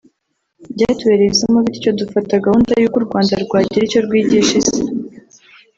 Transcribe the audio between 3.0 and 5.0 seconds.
Rwanda rwagira icyo rwigisha Isi